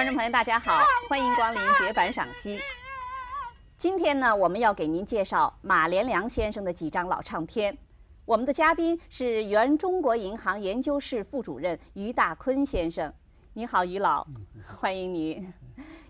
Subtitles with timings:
[0.00, 2.58] 观众朋友，大家好，欢迎光临绝版赏析。
[3.76, 7.76] 今天呢，我们要给您介绍马连良先生的几张老唱片。
[8.24, 13.12] 我们的嘉宾是原中国银行研究室副主任于大坤先生。
[13.52, 14.26] 你好，于老，
[14.64, 15.52] 欢迎您。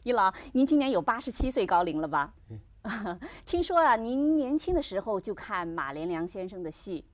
[0.05, 2.33] 于老，您今年有八十七岁高龄了吧？
[3.45, 7.05] 听说啊，您年轻的时候就看马连良先生的戏。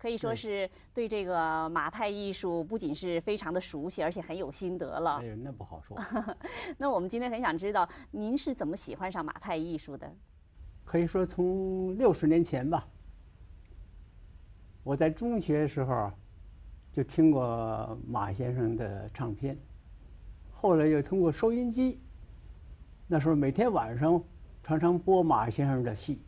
[0.00, 5.20] 可以说是对这个马派艺术不仅是非常的熟悉，而且很有心得了。
[5.20, 5.94] 哎，那不好说。
[6.78, 10.10] 那我们今天很想知道，您是怎么喜欢上马派艺术的？
[10.86, 12.88] 可以说从六十年前吧，
[14.82, 16.10] 我在中学时候
[16.90, 19.54] 就听过马先生的唱片，
[20.50, 22.00] 后来又通过收音机，
[23.06, 24.24] 那时候每天晚上
[24.62, 26.22] 常常播马先生的戏，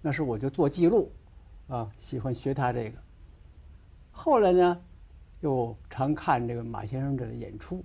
[0.00, 1.12] 那时我就做记录。
[1.68, 2.98] 啊，喜欢学他这个。
[4.10, 4.80] 后来呢，
[5.40, 7.84] 又常看这个马先生的演出。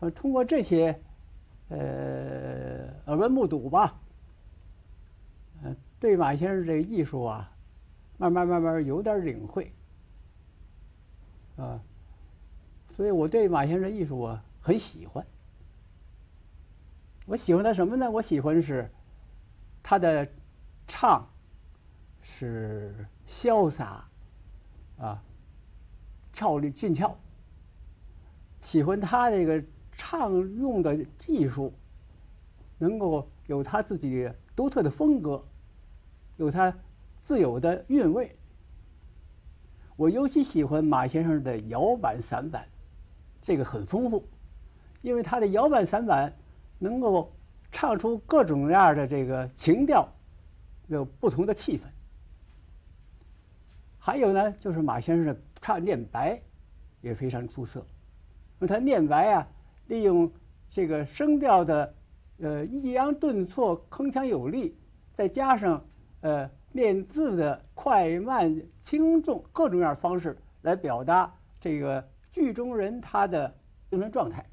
[0.00, 1.00] 呃，通过这些，
[1.70, 3.98] 呃，耳闻目睹吧，
[5.62, 7.50] 呃，对马先生这个艺术啊，
[8.18, 9.72] 慢慢慢慢有点领会。
[11.56, 11.80] 啊，
[12.90, 15.24] 所以我对马先生艺术啊很喜欢。
[17.24, 18.10] 我喜欢他什么呢？
[18.10, 18.90] 我喜欢是
[19.82, 20.28] 他的
[20.86, 21.26] 唱。
[22.22, 22.94] 是
[23.26, 24.08] 潇洒，
[24.98, 25.22] 啊，
[26.32, 27.14] 俏丽俊俏。
[28.60, 31.74] 喜欢他这个唱用的技术，
[32.78, 35.44] 能够有他自己独特的风格，
[36.36, 36.72] 有他
[37.20, 38.34] 自有的韵味。
[39.96, 42.66] 我尤其喜欢马先生的摇板散板，
[43.42, 44.24] 这个很丰富，
[45.02, 46.32] 因为他的摇板散板
[46.78, 47.30] 能够
[47.70, 50.08] 唱出各种各样的这个情调，
[50.86, 51.82] 有不同的气氛。
[54.04, 56.42] 还有呢，就是马先生的唱念白
[57.02, 57.86] 也非常出色。
[58.58, 59.46] 那他念白啊，
[59.86, 60.28] 利用
[60.68, 61.94] 这个声调的
[62.38, 64.76] 呃抑扬顿挫、铿锵有力，
[65.12, 65.80] 再加上
[66.22, 73.54] 呃念字的快慢轻重各种样方式来表达这个剧中人他的
[73.88, 74.44] 精神状态。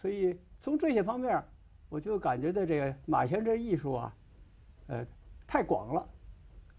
[0.00, 1.42] 所以从这些方面，
[1.88, 4.14] 我就感觉到这个马先生这艺术啊，
[4.86, 5.04] 呃，
[5.48, 6.08] 太广了。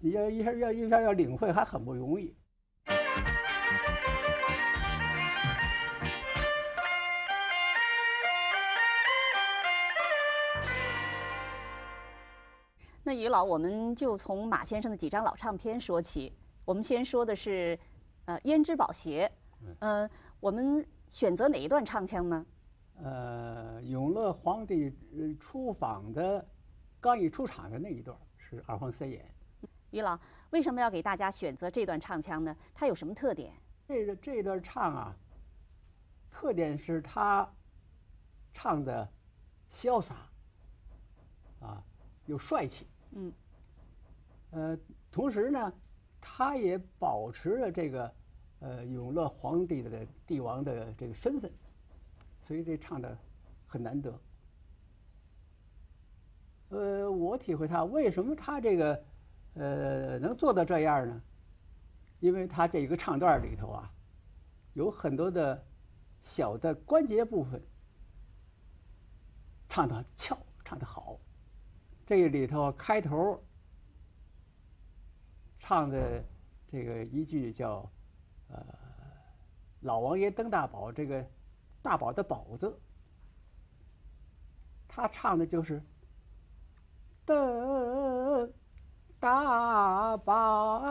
[0.06, 2.36] 你要一下要一下要领会还很不容易。
[13.02, 16.34] 那于老，我们就从马先生的几张老唱片说起。
[16.66, 17.80] 我们先说的是，
[18.26, 19.32] 呃，《胭脂宝鞋》。
[19.80, 20.10] 嗯，
[20.42, 22.46] 我们选择哪一段唱腔呢？
[23.02, 24.94] 呃，永乐皇帝
[25.40, 26.46] 出访的，
[27.00, 29.34] 刚一出场的那一段是二黄三眼。
[29.94, 32.58] 于老，为什么要给大家选择这段唱腔呢？
[32.74, 33.54] 它有什么特点？
[33.88, 35.16] 这个这段唱啊，
[36.32, 37.48] 特点是他
[38.52, 39.08] 唱的
[39.70, 40.16] 潇洒，
[41.60, 41.84] 啊，
[42.26, 42.88] 有帅气。
[43.12, 43.32] 嗯。
[44.50, 44.76] 呃，
[45.12, 45.72] 同时呢，
[46.20, 48.16] 他也保持了这个
[48.62, 51.54] 呃永乐皇帝的帝王的这个身份，
[52.40, 53.16] 所以这唱的
[53.68, 54.20] 很难得。
[56.70, 59.04] 呃，我体会他为什么他这个。
[59.56, 61.22] 呃，能做到这样呢？
[62.20, 63.92] 因为他这一个唱段里头啊，
[64.74, 65.64] 有很多的
[66.22, 67.62] 小的关节部分
[69.70, 71.20] 唱的俏，唱的好。
[72.06, 73.44] 这里头开头
[75.60, 76.24] 唱的
[76.68, 77.90] 这个一句叫
[78.50, 78.66] “呃，
[79.82, 81.24] 老王爷登大宝”，这个
[81.84, 82.80] “大宝”的“宝”字，
[84.88, 85.82] 他唱的就是
[87.24, 87.63] “登”。
[89.24, 90.82] 大宝，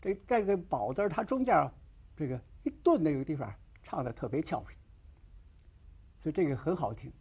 [0.00, 1.70] 这这个“宝”字它中间
[2.16, 3.52] 这个一顿那个地方
[3.82, 4.74] 唱的特别俏皮，
[6.18, 7.12] 所以这个很好听。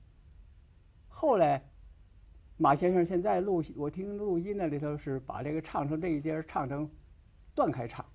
[1.10, 1.62] 后来
[2.56, 6.90] 马先生现在录，我听录音那里头是把这个唱成这一节唱成
[7.54, 8.06] 断开唱，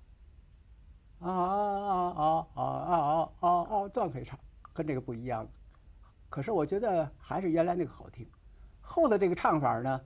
[1.19, 4.39] 啊啊啊啊啊啊啊断开唱。
[4.77, 5.49] 跟这个不一样，
[6.29, 8.29] 可是我觉得还是原来那个好听。
[8.79, 9.99] 后的这个唱法呢，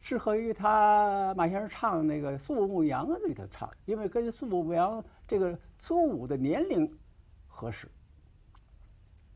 [0.00, 6.90] 适合于他马先生唱那个《苏牧羊》里头唱，因为跟苏牧羊这个苏武的年龄
[7.46, 7.90] 合适。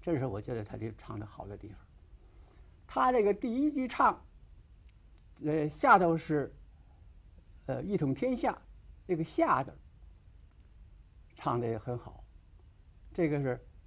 [0.00, 1.78] 这是我觉得他的唱的好的地方。
[2.86, 4.18] 他这个第一句唱，
[5.44, 6.50] 呃，下头是
[7.66, 8.56] 呃一统天下，
[9.06, 9.76] 这个下字
[11.34, 12.24] 唱的也很好。
[13.12, 13.62] 这个是。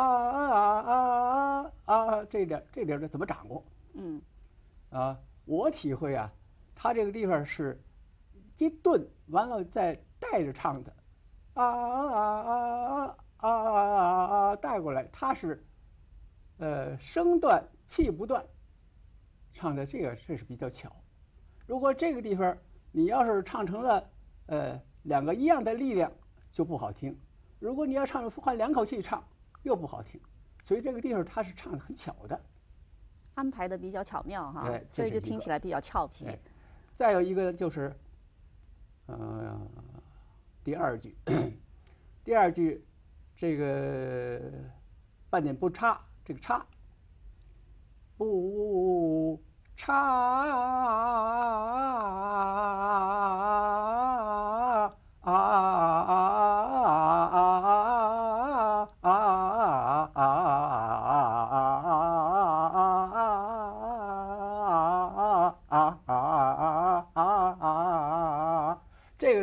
[0.00, 3.64] 啊啊啊啊啊，这点这点怎么掌握？
[3.94, 4.20] 嗯，
[4.90, 6.30] 啊，我体会啊，
[6.74, 7.82] 他这个地方是
[8.58, 10.92] 一顿完了再带着唱的，
[11.54, 15.64] 啊啊啊啊啊啊啊啊带过来，他是
[16.58, 18.44] 呃声断气不断，
[19.52, 20.90] 唱的这个这是比较巧。
[21.66, 22.56] 如果这个地方
[22.92, 24.10] 你要是唱成了
[24.46, 26.12] 呃两个一样的力量。
[26.52, 27.14] 就不好听。
[27.58, 29.22] 如果你要唱换两口气唱，
[29.66, 30.20] 又不好听。
[30.62, 32.40] 所以这个地方他是唱的很巧的，
[33.34, 34.66] 安排的比较巧妙哈。
[34.66, 36.26] 对，所以就听起来比较俏皮。
[36.94, 37.94] 再有一个就是，
[39.06, 39.60] 呃，
[40.64, 41.16] 第二句，
[42.24, 42.84] 第二句
[43.36, 44.40] 这个
[45.28, 46.66] 半点不差，这个差
[48.16, 49.40] 不
[49.76, 50.46] 差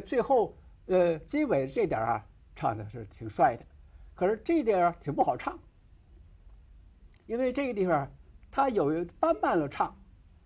[0.06, 0.56] 最后，
[0.86, 3.66] 呃，结尾这点啊，唱的是挺帅的，
[4.14, 5.58] 可是这点挺不好唱，
[7.26, 8.10] 因为这个地方
[8.52, 9.96] 它有搬慢了唱，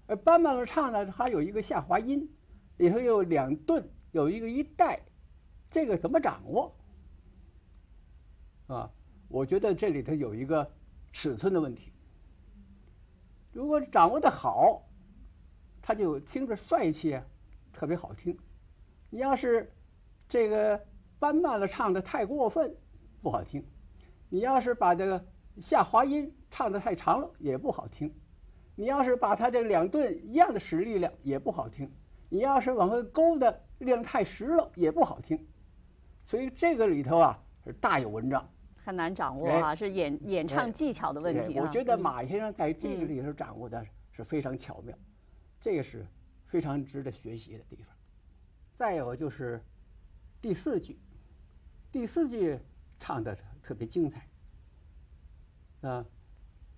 [0.05, 2.29] 而搬慢了唱呢，它有一个下滑音，
[2.77, 5.01] 里头有两顿，有一个一带，
[5.69, 6.75] 这个怎么掌握？
[8.67, 8.91] 啊，
[9.27, 10.71] 我觉得这里头有一个
[11.11, 11.91] 尺寸的问题。
[13.51, 14.83] 如果掌握的好，
[15.81, 17.19] 它就听着帅气，
[17.73, 18.37] 特别好听。
[19.09, 19.71] 你要是
[20.27, 20.79] 这个
[21.17, 22.75] 搬慢了唱的太过分，
[23.21, 23.61] 不好听；
[24.29, 25.25] 你要是把这个
[25.59, 28.09] 下滑音唱的太长了，也不好听；
[28.75, 31.87] 你要是把它这两顿一样的使力量，也不好听；
[32.29, 35.47] 你要是往回勾的力量太实了，也不好听。
[36.21, 38.45] 所以这个里头啊是大有文章，
[38.75, 41.57] 很难掌握啊，是演演唱技巧的问题。
[41.57, 43.81] 我觉得马先生在这个里头掌握的
[44.11, 44.93] 是非常巧妙，
[45.61, 46.05] 这个是
[46.45, 47.96] 非常值得学习的地方。
[48.77, 49.59] 再有就是
[50.39, 50.99] 第四句，
[51.91, 52.59] 第四句
[52.99, 54.29] 唱的特别精彩，
[55.81, 56.05] 啊，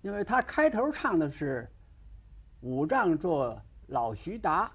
[0.00, 1.70] 因为他开头唱的是
[2.62, 4.72] “五丈做老徐达”，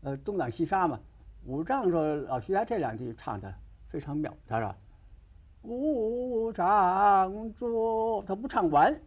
[0.00, 0.98] 呃，东挡西杀嘛
[1.44, 3.54] ，“五丈做老徐达”这两句唱的
[3.86, 4.74] 非常妙，他说
[5.60, 8.98] “五丈做”，他不唱完，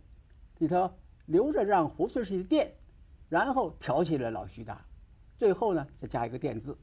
[0.59, 0.93] 里头
[1.25, 2.71] 留着让胡子去垫，
[3.29, 4.85] 然后挑起了老徐达，
[5.35, 6.77] 最后呢再加一个垫字。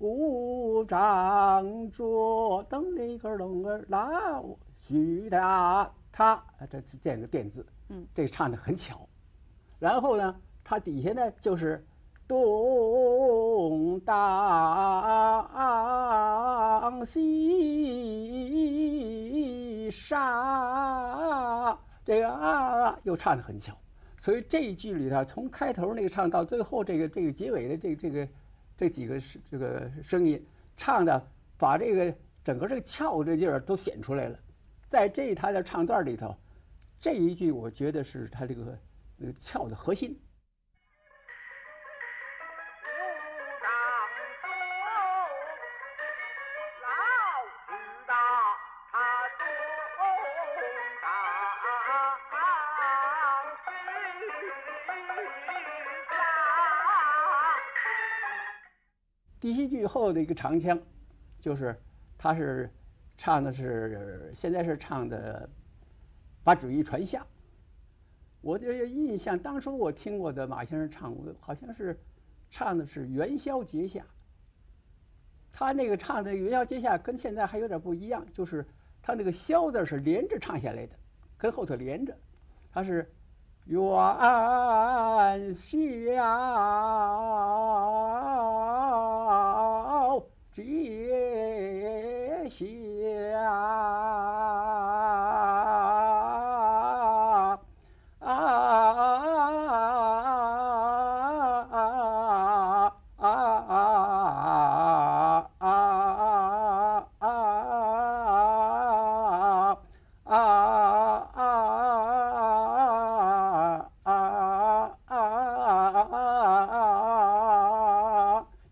[0.00, 4.40] 五丈桌，噔里个噔儿拉，
[4.78, 6.40] 徐达他，
[6.70, 9.08] 这建个电字，嗯，这唱的很巧。
[9.80, 11.84] 然后呢，他底下呢就是
[12.28, 14.14] 东当
[17.04, 17.50] 西
[19.90, 23.76] 沙，这个啊又唱的很巧。
[24.16, 28.28] 所以这一句里头，从开头那个唱到最后这个这个结尾的这这个。
[28.78, 30.40] 这几个是这个声音
[30.76, 34.38] 唱的，把这个整个这个俏这劲儿都显出来了。
[34.86, 36.32] 在这他的唱段里头，
[37.00, 38.78] 这一句我觉得是他这个
[39.16, 40.16] 那个俏的核心。
[59.40, 60.78] 第七句后的一个长腔，
[61.38, 61.74] 就是
[62.16, 62.68] 他是
[63.16, 65.48] 唱的是现在是唱的
[66.42, 67.24] 把主意传下。
[68.40, 71.98] 我的印象当初我听过的马先生唱，好像是
[72.50, 74.04] 唱的是元宵节下。
[75.52, 78.64] 他那个唱的元宵节下跟现在还有点不一样，就是
[79.02, 80.94] 他那个宵字是连着唱下来的，
[81.36, 82.16] 跟后头连着，
[82.72, 83.10] 他是
[83.64, 83.80] 元
[85.54, 85.76] 宵。
[92.48, 93.38] 接下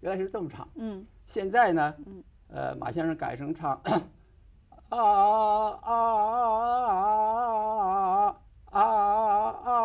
[0.00, 1.06] 原来是这么唱，嗯。
[1.26, 1.92] 现在呢，
[2.56, 4.02] 呃，马先生改成唱，啊
[4.88, 4.98] 啊
[5.82, 6.00] 啊
[8.70, 9.76] 啊啊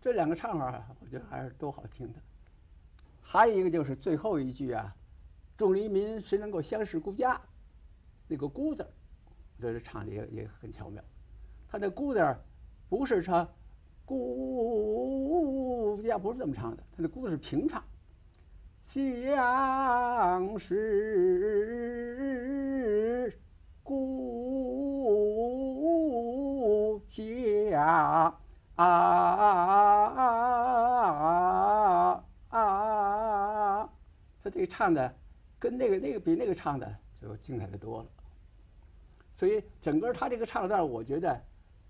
[0.00, 2.20] 这两个唱法，我觉得还是都好听的。
[3.20, 4.94] 还有一个就是最后一句啊
[5.58, 7.40] ，“众黎民谁能够相识孤家”，
[8.28, 8.88] 那个“孤”字，
[9.56, 11.02] 我觉得唱的也也很巧妙。
[11.68, 12.36] 他的“孤”字
[12.88, 13.48] 不是唱
[14.06, 14.49] “孤
[16.10, 17.82] 家”，不是这么唱的，他的“孤”字是平唱
[18.82, 20.76] ，“相识
[23.82, 24.00] 故
[27.06, 28.34] 家”。
[28.76, 28.86] 啊
[30.16, 30.24] 啊
[32.48, 33.88] 啊！
[34.42, 35.14] 他这个唱的
[35.58, 38.08] 跟那个那个比那个唱的就精彩的多了。
[39.34, 41.38] 所以整个他这个唱段，我觉得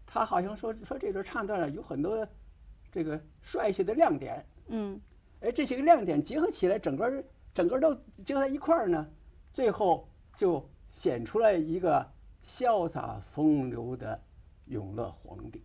[0.05, 2.27] 他好像说说这段唱段有很多
[2.91, 4.45] 这个帅气的亮点。
[4.69, 5.01] 嗯。
[5.41, 7.95] 哎，这些个亮点结合起来，整个整个都
[8.25, 9.09] 结合在一块儿呢，
[9.55, 12.07] 最后就显出来一个
[12.45, 14.21] 潇洒风流的
[14.67, 15.63] 永乐皇帝。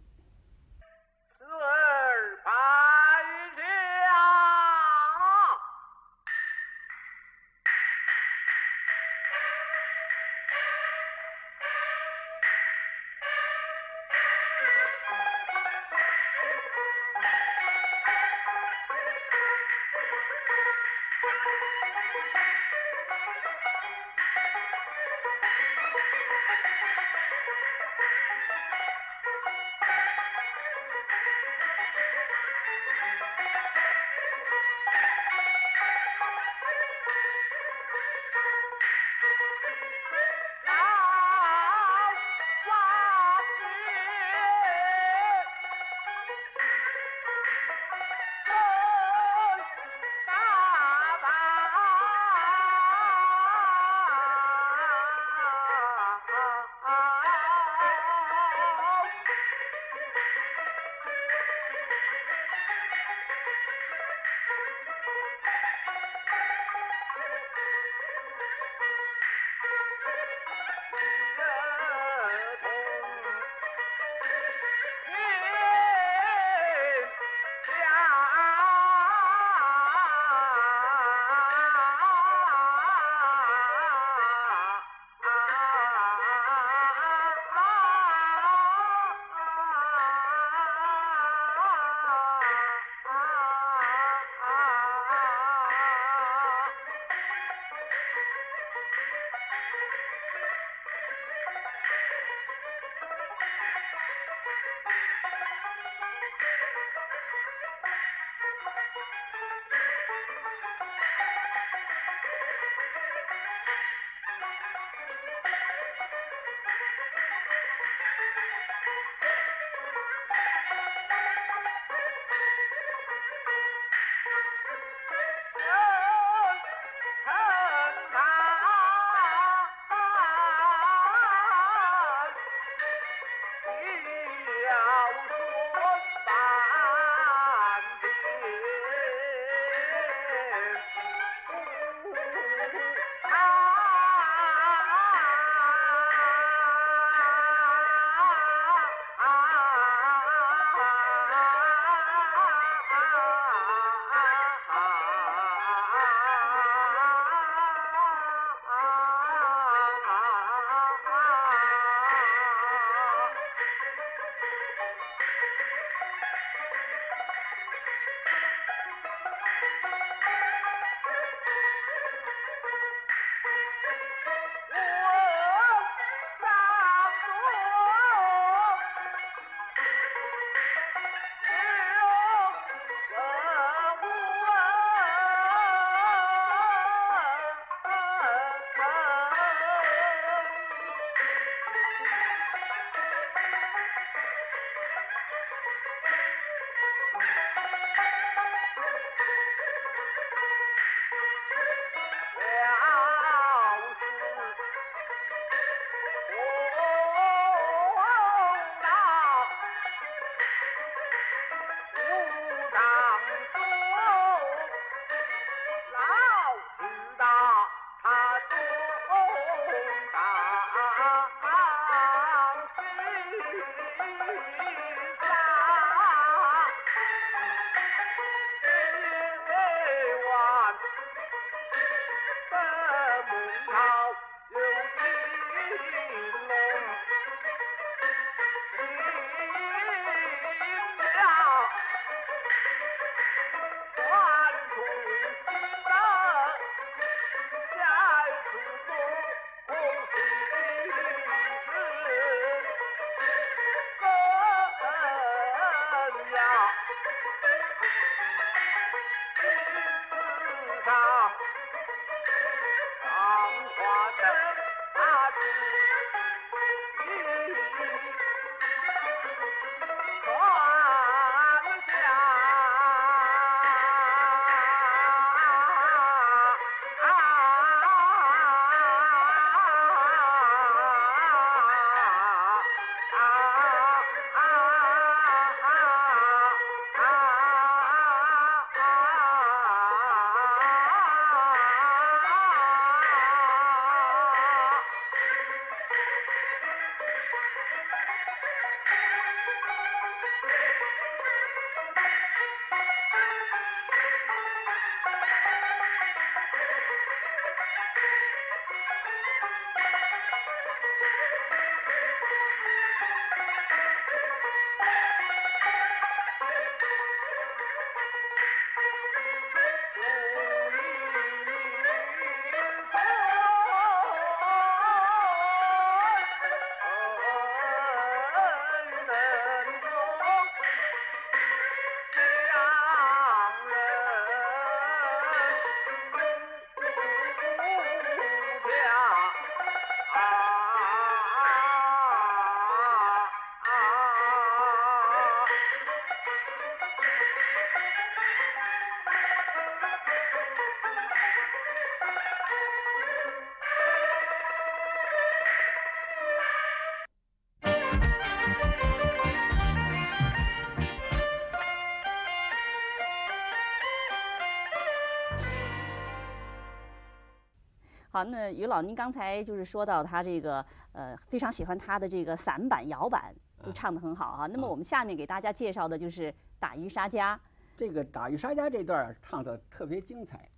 [368.16, 374.48] 好，那于老，您刚才就是说到他这个呃，非常喜欢他的这个散板、摇板，就唱得很好啊。
[374.48, 377.36] 那么我们下面给大家介绍的就是《打渔杀家》。
[377.76, 380.50] 这个《打渔杀家》这段唱得特别精彩，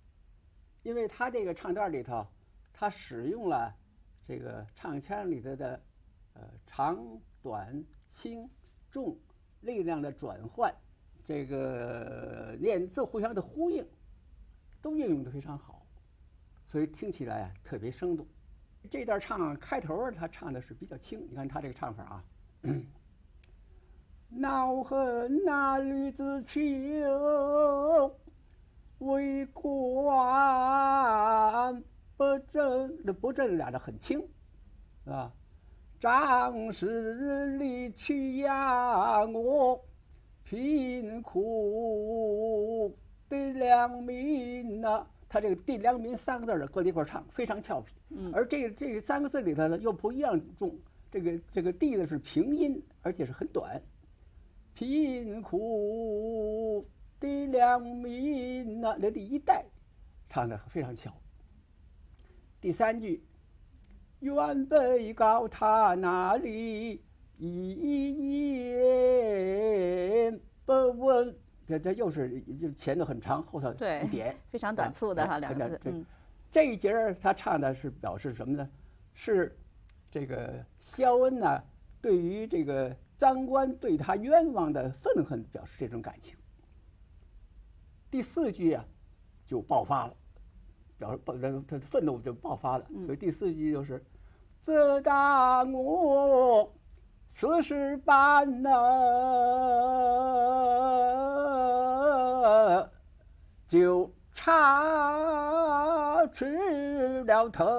[0.84, 2.24] 因为他这个唱段里头，
[2.72, 3.74] 他使用了
[4.22, 5.82] 这个唱腔里头的
[6.34, 6.96] 呃长
[7.42, 8.48] 短轻
[8.88, 9.18] 重
[9.62, 10.72] 力量的转换，
[11.24, 13.84] 这个念字互相的呼应，
[14.80, 15.77] 都运用得非常好。
[16.68, 18.24] 所以听起来特别生动。
[18.88, 22.24] 这段唱开头他唱的是比较轻，你看他这个唱法啊。
[24.30, 26.60] 恼恨那吕子秋
[28.98, 29.72] 为官
[32.16, 34.20] 不正，那不正俩的很轻，
[35.04, 35.32] 是吧？
[35.98, 39.82] 张氏离去养我，
[40.44, 42.94] 贫苦
[43.30, 45.06] 的良民呐。
[45.28, 47.94] 他这个“地良民”三个字儿搁在一块儿唱，非常俏皮。
[48.10, 48.32] 嗯。
[48.34, 50.74] 而这这三个字里头呢，又不一样重。
[51.10, 53.80] 这个这个“地”呢是平音，而且是很短。
[54.74, 56.86] 贫苦
[57.18, 59.64] 的良民呐，那第一代
[60.30, 61.12] 唱的非常巧。
[62.60, 63.22] 第三句，
[64.20, 67.02] 原北高他那里
[67.38, 71.36] 一言不闻。
[71.68, 75.78] 这这又是就前头很长，后头一点，非常短促的哈两个字。
[75.84, 76.04] 嗯，
[76.50, 78.68] 这一节儿他唱的是表示什么呢？
[79.12, 79.54] 是
[80.10, 81.62] 这个肖恩呢，
[82.00, 86.34] 对于这个赃官对他冤枉的愤恨，表示这种感情。
[88.10, 88.82] 第四句啊，
[89.44, 90.16] 就爆发了，
[90.96, 91.36] 表示他
[91.68, 92.86] 他的愤怒就爆发了。
[93.04, 94.02] 所以第四句就是
[94.62, 96.72] “自当我
[97.40, 98.68] 四十般呐”。
[103.68, 106.48] 就插去
[107.22, 107.70] 了头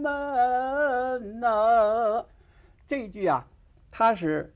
[0.00, 2.24] 门呐，
[2.88, 3.46] 这句啊，
[3.90, 4.50] 它是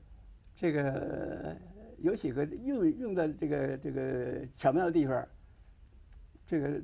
[0.55, 1.55] 这个
[1.99, 5.23] 有几个用用的这个这个巧妙的地方。
[6.43, 6.81] 这个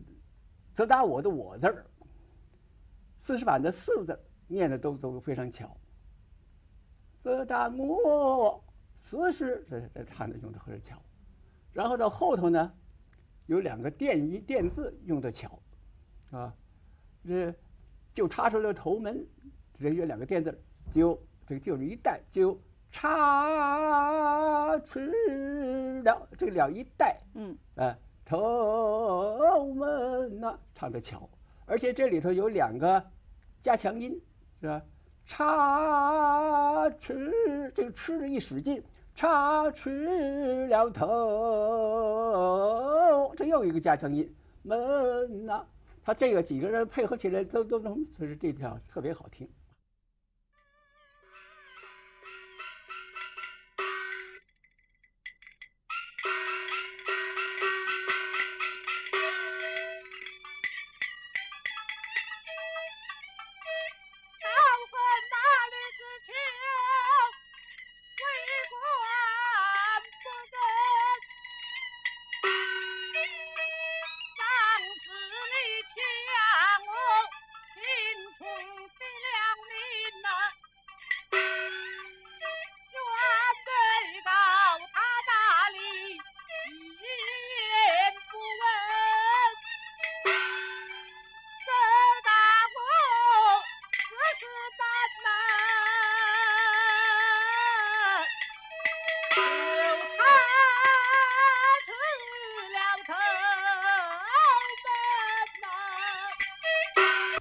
[0.71, 1.83] 责打我的“我”字儿，
[3.17, 5.73] 四十版的“四”字儿念的都都非常巧。
[7.17, 8.61] 这大我
[8.95, 11.01] 此时，这这唱的用的很巧。
[11.71, 12.73] 然后到后头呢，
[13.45, 15.59] 有两个电音电字用的巧，
[16.31, 16.53] 啊，
[17.23, 17.53] 这
[18.13, 19.25] 就插出了头门，
[19.79, 20.59] 这有两个电字，
[20.91, 22.59] 就这个就是一带就
[22.89, 31.29] 插出了这个了一带，嗯，啊，头门呐，唱的巧，
[31.65, 33.11] 而且这里头有两个
[33.61, 34.19] 加强音，
[34.61, 34.81] 是吧？
[35.25, 38.83] 插翅这个吃的一使劲。
[39.15, 41.05] 插翅了头，
[43.35, 45.61] 这又一个加强音，门呐，
[46.01, 49.45] 他这个几个人配合起来都都能，所以这条特别好听。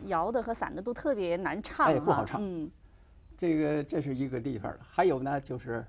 [0.08, 2.70] 摇的和散的都特别难唱，哎不好唱嗯，
[3.36, 5.86] 这个这是一个地方，还有呢就是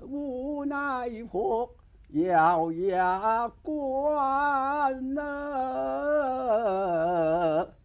[0.00, 1.70] 无奈何
[2.08, 5.22] 咬牙关呐，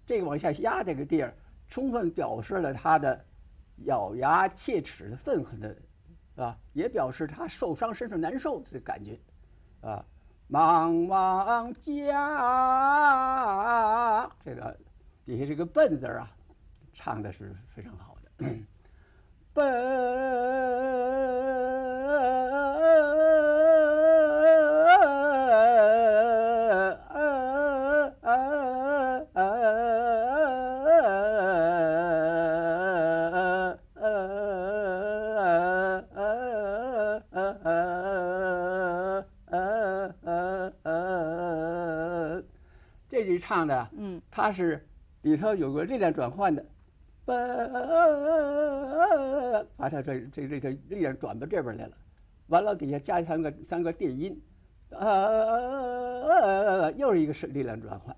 [0.06, 1.34] 这个往下压这个地儿，
[1.68, 3.26] 充分表示了他的
[3.86, 6.58] 咬牙切齿的愤恨的，是吧？
[6.74, 9.20] 也表示他受伤身上难受的感觉，
[9.82, 10.06] 啊，
[10.50, 12.20] 茫茫家，
[14.44, 14.78] 这个
[15.30, 16.32] 底下这个笨字儿啊，
[16.92, 18.32] 唱的是非常好的。
[43.08, 44.88] 这句唱的，嗯，他是
[45.22, 46.66] 里头有个力量转换的，
[47.26, 47.36] 把
[49.76, 51.98] 把它这这这个力量转到这边来了，
[52.48, 54.42] 完了底下加三个三个电音，
[54.92, 58.16] 啊，又是一个是力量转换，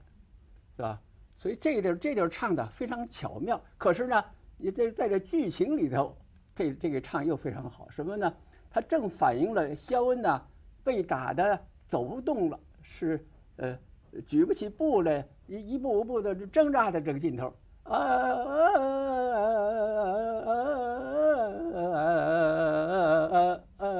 [0.76, 1.02] 是吧？
[1.38, 4.24] 所以这个地儿这地儿唱的非常巧妙，可是呢，
[4.58, 6.16] 你这在这剧情里头，
[6.54, 8.32] 这这个唱又非常好，什么呢？
[8.70, 10.42] 它正反映了肖恩呢
[10.84, 13.26] 被打的走不动了，是
[13.58, 13.78] 呃
[14.26, 17.98] 举不起步来，一一步一步的挣扎的这个劲头啊
[23.78, 23.92] 啊！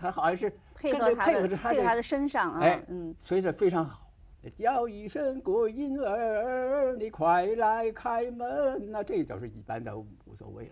[0.00, 4.04] 他好像是跟着配合他配合着他的的配合他的身上啊，哎嗯，随着非常好。
[4.56, 10.70] 叫一声过音儿，你快来开门那、这就是一般的无所谓了。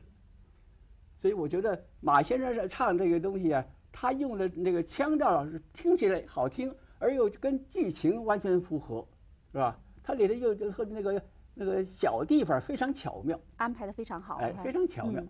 [1.18, 3.64] 所以我觉得马先生是唱这个东西啊，
[3.98, 9.08] 他用的那个腔调是听起来好听，而又跟剧情完全符合，
[9.52, 9.80] 是吧？
[10.02, 11.22] 它里头又就和那个
[11.54, 15.28] 那个小地方非常巧妙，安排的非常好，哎，非常巧妙嗯。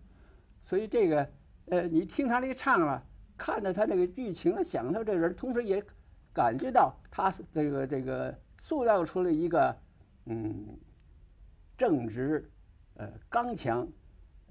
[0.60, 1.30] 所以这个
[1.66, 3.00] 呃，你听他这个唱了，
[3.38, 5.80] 看着他这个剧情，想到这人，同时也
[6.32, 9.78] 感觉到他这个这个塑造出了一个
[10.24, 10.76] 嗯
[11.76, 12.50] 正直、
[12.94, 13.86] 呃刚强、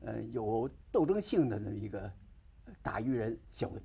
[0.06, 2.10] 呃有斗争性的那么一个
[2.82, 3.84] 打渔人肖恩。